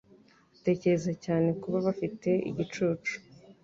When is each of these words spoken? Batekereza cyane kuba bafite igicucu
Batekereza 0.51 1.11
cyane 1.25 1.47
kuba 1.61 1.77
bafite 1.87 2.29
igicucu 2.49 3.13